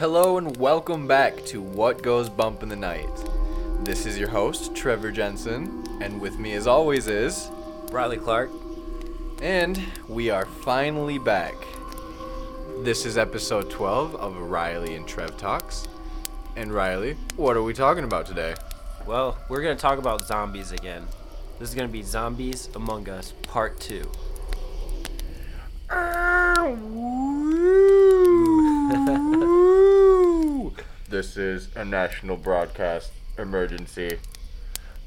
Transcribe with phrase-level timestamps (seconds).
[0.00, 3.10] Hello and welcome back to What Goes Bump in the Night.
[3.80, 7.50] This is your host, Trevor Jensen, and with me as always is.
[7.92, 8.50] Riley Clark.
[9.42, 9.78] And
[10.08, 11.52] we are finally back.
[12.78, 15.86] This is episode 12 of Riley and Trev Talks.
[16.56, 18.54] And Riley, what are we talking about today?
[19.04, 21.06] Well, we're going to talk about zombies again.
[21.58, 24.10] This is going to be Zombies Among Us Part 2.
[31.30, 34.18] This is a national broadcast emergency.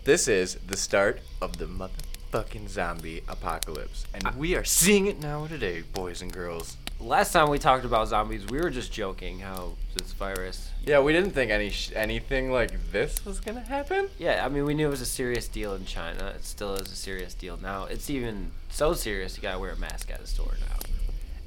[0.06, 4.06] This is the start of the motherfucking zombie apocalypse.
[4.14, 6.78] And we are seeing it now today, boys and girls.
[7.02, 10.72] Last time we talked about zombies, we were just joking how this virus.
[10.86, 14.08] Yeah, we didn't think any sh- anything like this was gonna happen.
[14.18, 16.28] Yeah, I mean, we knew it was a serious deal in China.
[16.28, 17.84] It still is a serious deal now.
[17.84, 20.78] It's even so serious you gotta wear a mask at a store now.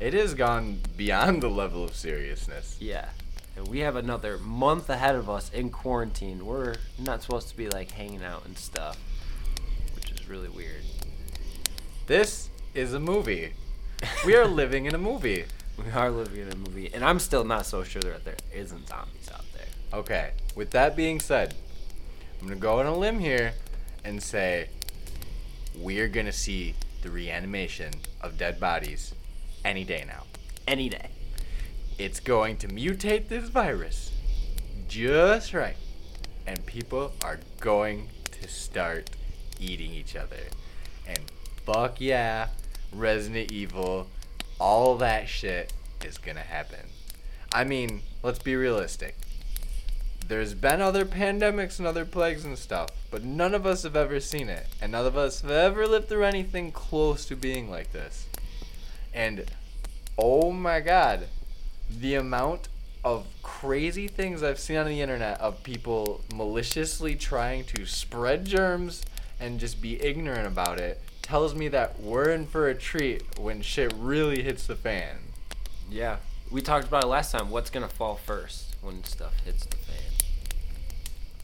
[0.01, 2.77] It has gone beyond the level of seriousness.
[2.79, 3.09] Yeah.
[3.57, 6.45] And we have another month ahead of us in quarantine.
[6.45, 8.99] We're not supposed to be like hanging out and stuff,
[9.95, 10.83] which is really weird.
[12.07, 13.55] This is a movie.
[14.25, 15.45] We are living in a movie.
[15.77, 18.89] We are living in a movie, and I'm still not so sure that there isn't
[18.89, 19.67] zombies out there.
[19.93, 21.55] Okay, with that being said,
[22.41, 23.53] I'm gonna go on a limb here
[24.03, 24.71] and say
[25.77, 29.15] we're gonna see the reanimation of dead bodies
[29.67, 30.23] any day now.
[30.67, 31.11] Any day.
[31.99, 34.13] It's going to mutate this virus
[34.87, 35.77] just right,
[36.47, 39.11] and people are going to start
[39.59, 40.37] eating each other.
[41.07, 41.21] And
[41.65, 42.49] fuck yeah,
[42.93, 44.09] Resident Evil,
[44.61, 45.73] all that shit
[46.05, 46.87] is gonna happen.
[47.53, 49.17] I mean, let's be realistic.
[50.29, 54.21] There's been other pandemics and other plagues and stuff, but none of us have ever
[54.21, 57.93] seen it, and none of us have ever lived through anything close to being like
[57.93, 58.27] this.
[59.15, 59.47] And
[60.19, 61.29] oh my god,
[61.91, 62.69] the amount
[63.05, 69.03] of crazy things I've seen on the internet of people maliciously trying to spread germs
[69.39, 73.61] and just be ignorant about it tells me that we're in for a treat when
[73.63, 75.17] shit really hits the fan.
[75.91, 76.17] Yeah.
[76.51, 77.51] We talked about it last time.
[77.51, 80.13] What's gonna fall first when stuff hits the fan?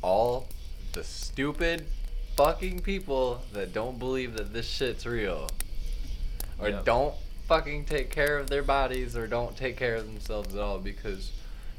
[0.02, 0.48] All
[0.92, 1.86] the stupid
[2.36, 5.48] fucking people that don't believe that this shit's real
[6.58, 6.84] or Yep.
[6.84, 7.14] don't
[7.46, 11.32] fucking take care of their bodies or don't take care of themselves at all because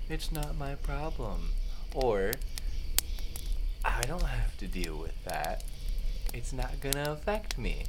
[0.09, 1.49] it's not my problem
[1.93, 2.33] or
[3.85, 5.63] I don't have to deal with that.
[6.33, 7.85] It's not gonna affect me.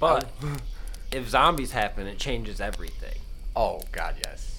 [0.00, 0.28] But
[1.12, 3.18] if zombies happen, it changes everything.
[3.56, 4.58] Oh god, yes.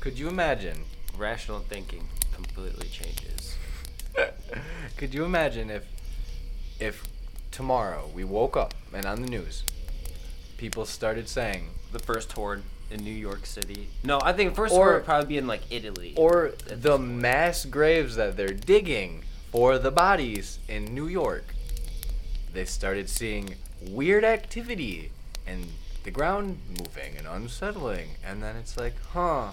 [0.00, 0.84] Could you imagine?
[1.16, 3.56] Rational thinking completely changes.
[4.96, 5.84] Could you imagine if
[6.78, 7.04] if
[7.50, 9.64] tomorrow we woke up and on the news
[10.58, 13.88] people started saying The first horde in New York City.
[14.04, 16.12] No, I think first Or- horde would probably be in like Italy.
[16.18, 21.54] or the mass graves that they're digging for the bodies in New York.
[22.52, 25.12] They started seeing weird activity
[25.46, 25.68] and
[26.02, 28.10] the ground moving and unsettling.
[28.24, 29.52] And then it's like, huh,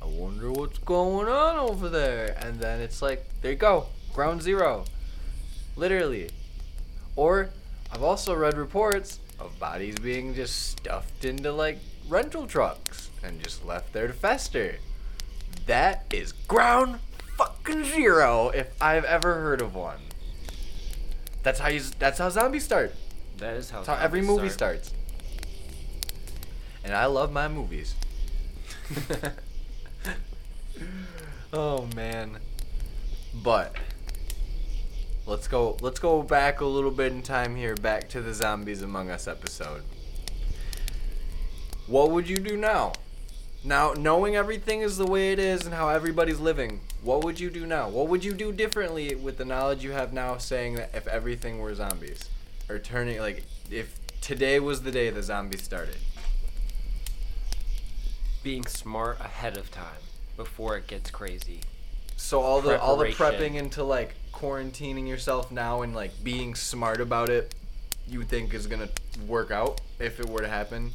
[0.00, 2.36] I wonder what's going on over there.
[2.40, 4.84] And then it's like, there you go, ground zero.
[5.76, 6.30] Literally.
[7.14, 7.50] Or
[7.92, 13.64] I've also read reports of bodies being just stuffed into like rental trucks and just
[13.64, 14.76] left there to fester.
[15.66, 17.00] That is ground
[17.36, 19.98] fucking zero if I've ever heard of one.
[21.42, 21.80] That's how you.
[21.98, 22.94] That's how zombies start.
[23.38, 24.84] that is how, That's how every movie start.
[24.84, 24.94] starts.
[26.84, 27.94] And I love my movies.
[31.52, 32.38] oh man.
[33.34, 33.74] But
[35.26, 38.82] let's go let's go back a little bit in time here back to the Zombies
[38.82, 39.82] Among Us episode.
[41.86, 42.92] What would you do now?
[43.64, 47.48] Now, knowing everything is the way it is and how everybody's living, what would you
[47.48, 47.88] do now?
[47.88, 51.60] What would you do differently with the knowledge you have now saying that if everything
[51.60, 52.28] were zombies?
[52.68, 55.98] Or turning, like, if today was the day the zombies started?
[58.42, 60.02] Being smart ahead of time
[60.36, 61.60] before it gets crazy.
[62.22, 67.00] So all the all the prepping into like quarantining yourself now and like being smart
[67.00, 67.52] about it,
[68.08, 68.88] you think is gonna
[69.26, 70.92] work out if it were to happen?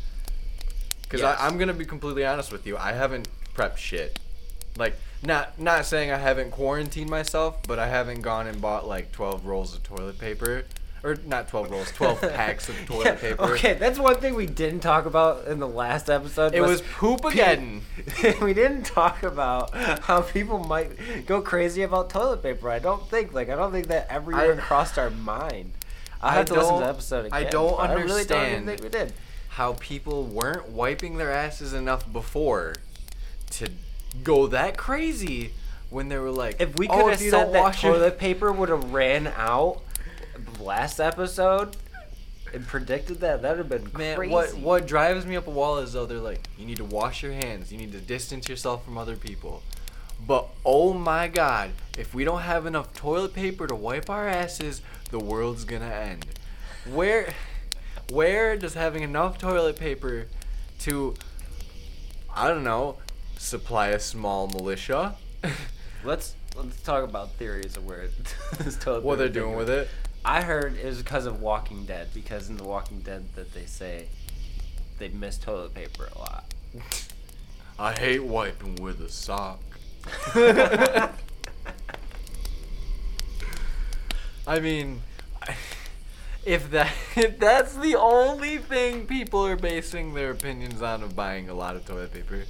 [1.01, 1.37] Because Yes.
[1.39, 4.19] I'm gonna be completely honest with you, I haven't prepped shit.
[4.77, 9.11] Like not not saying I haven't quarantined myself, but I haven't gone and bought like
[9.11, 10.63] 12 rolls of toilet paper,
[11.03, 13.41] or not 12 rolls, 12 packs of toilet Yeah, paper.
[13.43, 16.53] Okay, that's one thing we didn't talk about in the last episode.
[16.53, 17.81] It was poop again.
[18.41, 22.69] we didn't talk about how people might go crazy about toilet paper.
[22.69, 25.71] I don't think like I don't think that ever even crossed our mind.
[26.21, 27.33] I have to listen to the episode again.
[27.33, 28.65] I don't but I really don't understand.
[28.65, 29.13] think we did.
[29.49, 32.73] how people weren't wiping their asses enough before
[33.51, 33.69] to
[34.23, 35.51] go that crazy
[35.89, 38.17] when they were like, If we "Oh, could have you said that wash your-" toilet
[38.17, 39.81] paper would have ran out
[40.59, 41.75] last episode
[42.53, 44.33] and predicted that, that'd have been Man, crazy.
[44.33, 47.21] what what drives me up a wall is though they're like, you need to wash
[47.23, 49.63] your hands, you need to distance yourself from other people.
[50.25, 54.81] But oh my god, if we don't have enough toilet paper to wipe our asses,
[55.11, 56.25] the world's gonna end.
[56.85, 57.33] Where
[58.11, 60.27] where does having enough toilet paper
[60.79, 61.15] to
[62.33, 62.97] I don't know,
[63.37, 65.15] supply a small militia?
[66.03, 68.07] Let's let's talk about theories of where
[68.59, 69.87] this toilet what they're doing with it?
[70.27, 72.09] I heard it was because of Walking Dead.
[72.13, 74.07] Because in The Walking Dead, that they say
[74.99, 76.53] they miss toilet paper a lot.
[77.79, 79.61] I hate wiping with a sock.
[80.35, 81.11] I
[84.59, 85.01] mean,
[86.45, 91.47] if that if that's the only thing people are basing their opinions on of buying
[91.47, 92.43] a lot of toilet paper,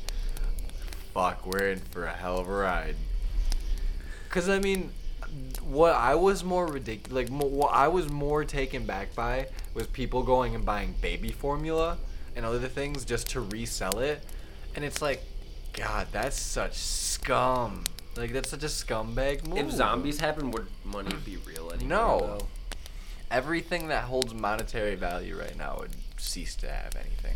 [1.14, 2.96] fuck, we're in for a hell of a ride.
[4.30, 4.94] Cause I mean,
[5.64, 9.88] what I was more ridiculous, like mo- what I was more taken back by was
[9.88, 11.98] people going and buying baby formula
[12.36, 14.24] and other things just to resell it,
[14.76, 15.24] and it's like,
[15.74, 17.84] God, that's such scum.
[18.16, 19.58] Like that's such a scumbag move.
[19.60, 21.90] If zombies happen, would money be real anymore?
[21.90, 22.20] No.
[22.20, 22.48] though?
[23.30, 27.36] everything that holds monetary value right now would cease to have anything.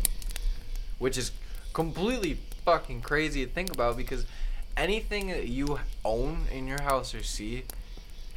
[0.98, 1.32] Which is
[1.72, 4.26] completely fucking crazy to think about because
[4.76, 7.64] anything that you own in your house or see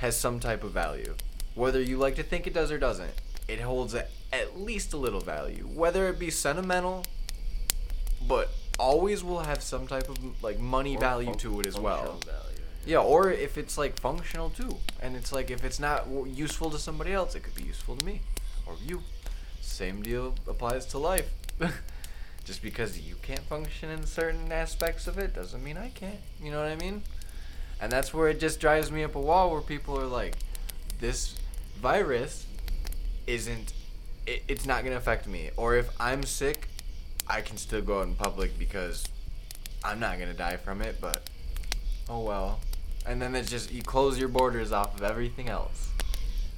[0.06, 1.16] has some type of value.
[1.56, 3.12] Whether you like to think it does or doesn't,
[3.48, 5.64] it holds a, at least a little value.
[5.64, 7.04] Whether it be sentimental,
[8.28, 11.80] but always will have some type of like money Or value fun- to it as
[11.80, 12.20] well.
[12.26, 12.42] value.
[12.86, 16.78] Yeah, or if it's like functional too, and it's like if it's not useful to
[16.78, 18.22] somebody else, it could be useful to me
[18.68, 19.02] or you.
[19.62, 21.28] Same deal applies to life.
[22.46, 26.20] Just because you can't function in certain aspects of it doesn't mean I can't.
[26.40, 27.02] You know what I mean?
[27.82, 30.36] And that's where it just drives me up a wall where people are like,
[31.00, 31.36] this
[31.82, 32.46] virus
[33.28, 33.74] isn't,
[34.26, 35.52] it, it's not going to affect me.
[35.58, 36.68] Or if I'm sick,
[37.28, 39.06] I can still go out in public because
[39.84, 41.30] I'm not going to die from it, but
[42.10, 42.60] oh well.
[43.06, 45.90] And then it's just, you close your borders off of everything else.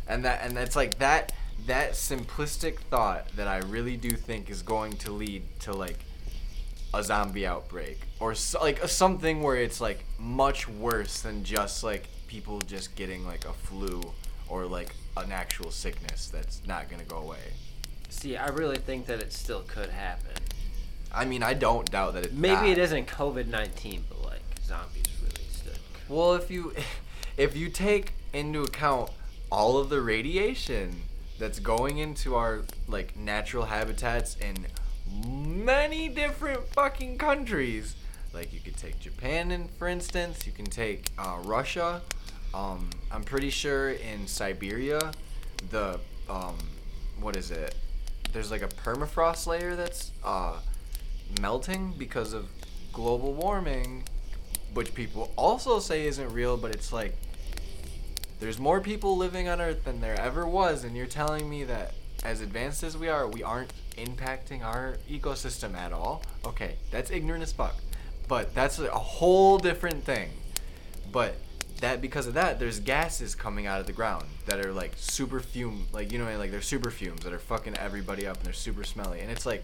[0.07, 1.33] And that, and that's like that,
[1.65, 5.99] that simplistic thought that I really do think is going to lead to like
[6.97, 12.07] a zombie outbreak or so, like something where it's like much worse than just like
[12.27, 14.01] people just getting like a flu
[14.49, 17.53] or like an actual sickness that's not gonna go away.
[18.09, 20.33] See, I really think that it still could happen.
[21.13, 22.33] I mean, I don't doubt that it.
[22.33, 25.79] Maybe it isn't COVID nineteen, but like zombies really stood.
[26.09, 26.73] Well, if you
[27.37, 29.11] if you take into account
[29.51, 31.03] all of the radiation
[31.37, 34.65] that's going into our like natural habitats in
[35.25, 37.95] many different fucking countries,
[38.33, 42.01] like you could take Japan in for instance, you can take uh, Russia.
[42.53, 45.11] Um, I'm pretty sure in Siberia,
[45.69, 45.99] the
[46.29, 46.55] um,
[47.19, 47.75] what is it?
[48.33, 50.59] There's like a permafrost layer that's uh,
[51.41, 52.47] melting because of
[52.93, 54.03] global warming,
[54.73, 57.15] which people also say isn't real, but it's like
[58.39, 61.93] there's more people living on Earth than there ever was, and you're telling me that
[62.23, 66.23] as advanced as we are, we aren't impacting our ecosystem at all?
[66.45, 67.75] Okay, that's ignorant as fuck.
[68.27, 70.29] But that's a whole different thing.
[71.11, 71.35] But
[71.79, 75.39] that because of that, there's gases coming out of the ground that are like super
[75.39, 78.53] fume, like you know, like they're super fumes that are fucking everybody up and they're
[78.53, 79.21] super smelly.
[79.21, 79.63] And it's like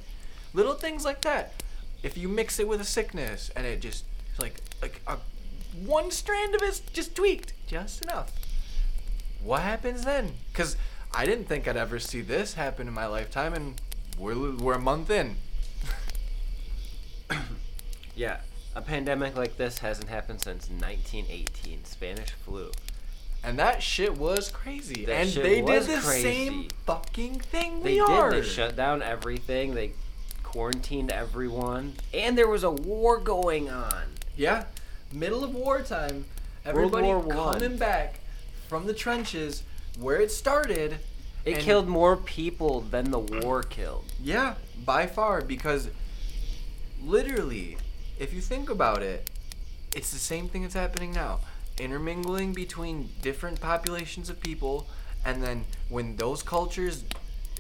[0.53, 1.63] little things like that.
[2.01, 4.05] If you mix it with a sickness and it just
[4.39, 5.17] like like a
[5.85, 8.31] one strand of it's just tweaked just enough.
[9.43, 10.33] What happens then?
[10.51, 10.77] Because
[11.15, 13.79] I didn't think I'd ever see this happen in my lifetime, and
[14.17, 15.35] we're we're a month in.
[18.15, 18.37] Yeah,
[18.75, 22.71] a pandemic like this hasn't happened since 1918, Spanish flu.
[23.43, 25.05] And that shit was crazy.
[25.05, 26.21] That and shit they was did the crazy.
[26.21, 28.29] same fucking thing They we are.
[28.29, 28.43] did.
[28.43, 29.73] They shut down everything.
[29.73, 29.93] They
[30.43, 34.03] quarantined everyone, and there was a war going on.
[34.37, 34.65] Yeah,
[35.11, 36.25] middle of wartime.
[36.65, 37.59] World Everybody War One.
[37.59, 38.19] coming back
[38.69, 39.63] from the trenches
[39.97, 40.99] where it started.
[41.45, 44.05] It and- killed more people than the war killed.
[44.21, 45.89] Yeah, by far, because
[47.03, 47.77] literally,
[48.17, 49.29] if you think about it,
[49.95, 51.39] it's the same thing that's happening now.
[51.77, 54.87] Intermingling between different populations of people,
[55.25, 57.03] and then when those cultures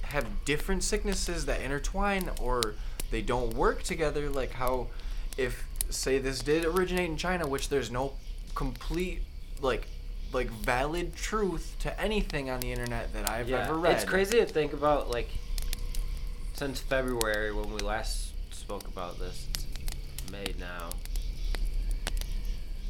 [0.03, 2.75] have different sicknesses that intertwine or
[3.11, 4.87] they don't work together, like how
[5.37, 8.13] if say this did originate in China, which there's no
[8.55, 9.21] complete
[9.61, 9.87] like
[10.33, 13.93] like valid truth to anything on the internet that I've ever read.
[13.95, 15.29] It's crazy to think about like
[16.53, 19.47] since February when we last spoke about this.
[19.53, 20.89] It's May now.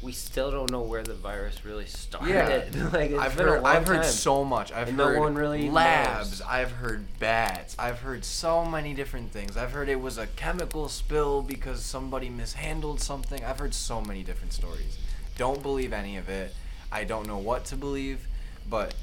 [0.02, 2.28] we still don't know where the virus really started.
[2.74, 3.64] Yeah, like it's I've been heard.
[3.64, 4.04] I've heard time.
[4.04, 4.70] so much.
[4.72, 6.40] I've And no heard one really labs.
[6.40, 6.42] knows.
[6.42, 7.74] I've heard bats.
[7.78, 9.56] I've heard so many different things.
[9.56, 13.42] I've heard it was a chemical spill because somebody mishandled something.
[13.44, 14.98] I've heard so many different stories.
[15.38, 16.54] Don't believe any of it.
[16.94, 18.26] I don't know what to believe,
[18.70, 18.94] but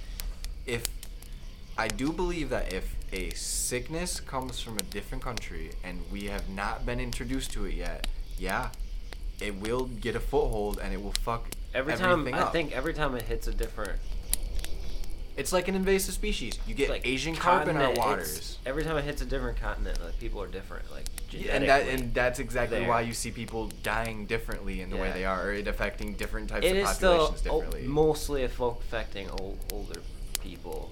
[0.66, 0.88] if
[1.78, 6.48] I do believe that if a sickness comes from a different country and we have
[6.50, 8.08] not been introduced to it yet,
[8.40, 8.70] yeah,
[9.42, 12.94] it will get a foothold and it will fuck Every time everything I think every
[12.94, 14.00] time it hits a different
[15.38, 16.60] It's like an invasive species.
[16.68, 18.58] You get like Asian carp in our waters.
[18.66, 20.92] Every time it hits a different continent, like people are different.
[20.92, 22.90] Like Yeah, and that and that's exactly there.
[22.90, 26.50] why you see people dying differently in the way they are, or it affecting different
[26.50, 27.88] types it of still populations o- differently.
[27.88, 30.02] mostly affecting old, older
[30.42, 30.92] people,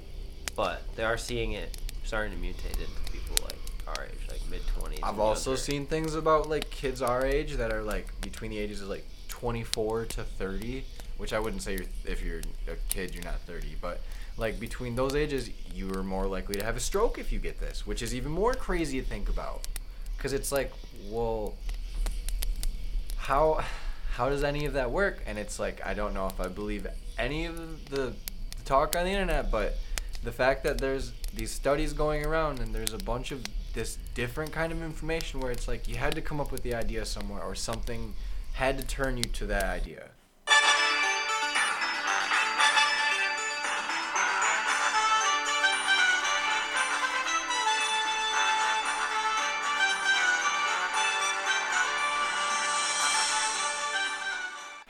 [0.56, 4.62] but they are seeing it starting to mutate into people like our age, like mid
[4.78, 5.00] twenties.
[5.04, 8.82] I've also seen things about like kids our age that are like between the ages
[8.82, 10.84] of like 24 to 30,
[11.20, 14.02] which I wouldn't say you're, if you're a kid you're not 30, but
[14.38, 17.60] like between those ages you are more likely to have a stroke if you get
[17.60, 19.68] this, which is even more crazy to think about.
[20.18, 20.72] Cuz it's like,
[21.10, 21.56] well
[23.18, 23.64] how
[24.14, 25.22] how does any of that work?
[25.26, 28.14] And it's like I don't know if I believe any of the,
[28.58, 29.78] the talk on the internet, but
[30.24, 34.52] the fact that there's these studies going around and there's a bunch of this different
[34.54, 37.44] kind of information where it's like you had to come up with the idea somewhere
[37.44, 38.14] or something
[38.54, 40.10] had to turn you to that idea.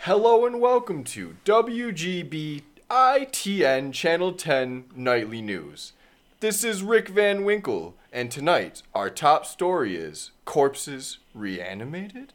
[0.10, 5.94] Hello and welcome to WGB ITN Channel 10 Nightly News.
[6.40, 12.34] This is Rick Van Winkle, and tonight our top story is Corpses Reanimated?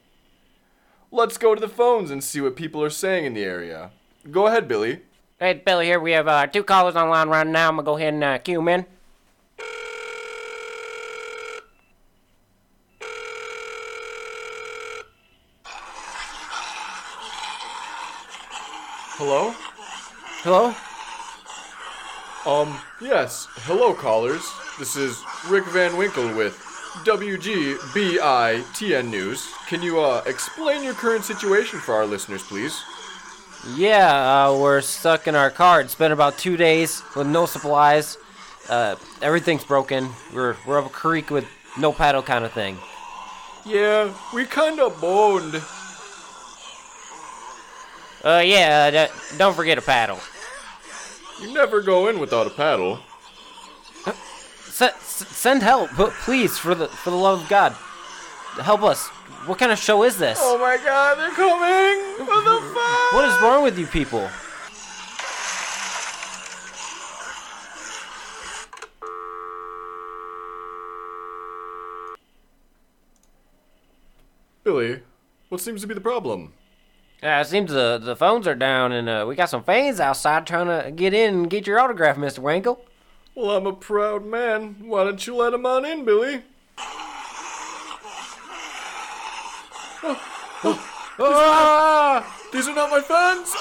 [1.11, 3.91] Let's go to the phones and see what people are saying in the area.
[4.31, 5.01] Go ahead, Billy.
[5.41, 5.99] Hey, Billy here.
[5.99, 7.71] We have uh, two callers online right now.
[7.71, 8.87] I'm gonna go ahead and uh, them in.
[19.27, 19.55] Hello?
[20.45, 20.75] Hello.
[22.45, 23.49] Um, yes.
[23.63, 24.47] Hello, callers.
[24.79, 26.59] This is Rick Van Winkle with
[27.07, 29.51] WGBITN News.
[29.67, 32.83] Can you, uh, explain your current situation for our listeners, please?
[33.75, 35.81] Yeah, uh, we're stuck in our car.
[35.81, 38.19] It's been about two days with no supplies.
[38.69, 40.11] Uh, everything's broken.
[40.35, 41.47] We're we're up a creek with
[41.79, 42.77] no paddle kind of thing.
[43.65, 45.63] Yeah, we kinda boned.
[48.25, 50.19] Uh, yeah, uh, don't forget a paddle.
[51.41, 53.01] You never go in without a paddle.
[54.07, 54.93] S- s-
[55.29, 57.73] send help, but please, for the for the love of God,
[58.63, 59.09] help us.
[59.47, 60.39] What kind of show is this?
[60.41, 62.27] Oh my god, they're coming!
[62.27, 63.13] What the fuck?
[63.13, 64.29] What is wrong with you people?
[74.63, 75.03] Billy,
[75.49, 76.53] what seems to be the problem?
[77.25, 80.47] Uh, it seems the, the phones are down, and uh, we got some fans outside
[80.47, 82.41] trying to get in and get your autograph, Mr.
[82.41, 82.85] Winkle.
[83.35, 84.77] Well, I'm a proud man.
[84.81, 86.43] Why don't you let him on in, Billy?
[91.17, 92.41] Ah!
[92.53, 93.55] These are not my fans!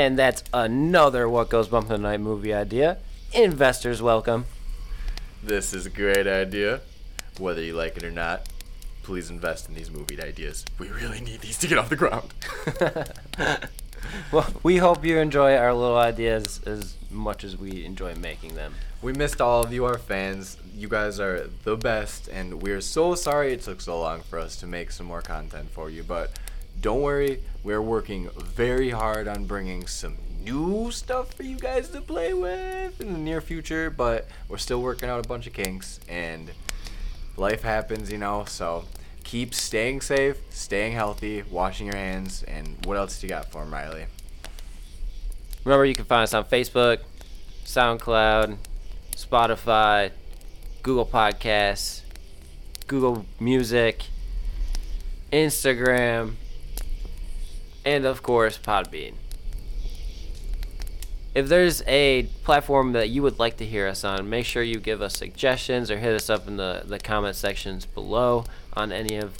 [0.00, 2.96] And that's another What Goes Bump in the Night movie idea.
[3.34, 4.46] Investors welcome.
[5.42, 6.80] This is a great idea.
[7.38, 8.48] Whether you like it or not,
[9.02, 10.64] please invest in these movie ideas.
[10.78, 12.32] We really need these to get off the ground.
[14.32, 18.74] Well, we hope you enjoy our little ideas as much as we enjoy making them.
[19.02, 20.56] We missed all of you, our fans.
[20.74, 24.56] You guys are the best, and we're so sorry it took so long for us
[24.56, 26.02] to make some more content for you.
[26.02, 26.30] But
[26.80, 32.00] don't worry, we're working very hard on bringing some new stuff for you guys to
[32.00, 33.90] play with in the near future.
[33.90, 36.50] But we're still working out a bunch of kinks, and
[37.36, 38.44] life happens, you know.
[38.46, 38.84] So
[39.24, 43.64] keep staying safe, staying healthy, washing your hands, and what else do you got for
[43.64, 44.06] Riley?
[45.64, 47.00] Remember, you can find us on Facebook,
[47.64, 48.56] SoundCloud,
[49.14, 50.10] Spotify,
[50.82, 52.00] Google Podcasts,
[52.86, 54.04] Google Music,
[55.30, 56.34] Instagram,
[57.84, 59.14] and of course, Podbean.
[61.32, 64.80] If there's a platform that you would like to hear us on, make sure you
[64.80, 68.44] give us suggestions or hit us up in the, the comment sections below
[68.74, 69.38] on any of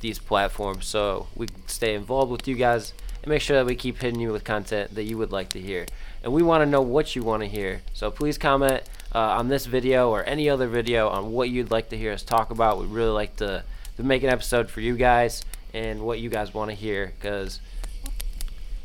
[0.00, 3.74] these platforms so we can stay involved with you guys and make sure that we
[3.74, 5.84] keep hitting you with content that you would like to hear.
[6.22, 7.82] And we want to know what you want to hear.
[7.92, 8.82] So please comment
[9.14, 12.22] uh, on this video or any other video on what you'd like to hear us
[12.22, 12.78] talk about.
[12.78, 13.62] We'd really like to,
[13.96, 17.60] to make an episode for you guys and what you guys want to hear because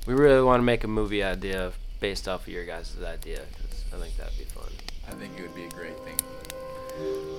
[0.06, 3.84] we really want to make a movie idea based off of your guys' idea because
[3.94, 4.70] I think that'd be fun.
[5.08, 6.20] I think it would be a great thing.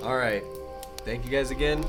[0.03, 0.45] All right.
[0.99, 1.83] Thank you guys again.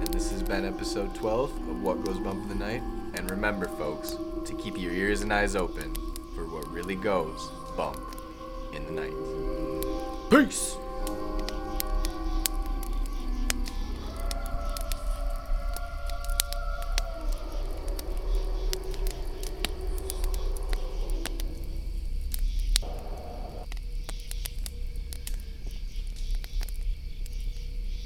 [0.00, 2.82] And this has been episode 12 of What Goes Bump in the Night.
[3.14, 5.94] And remember, folks, to keep your ears and eyes open
[6.34, 8.00] for what really goes bump
[8.74, 10.30] in the night.
[10.30, 10.76] Peace!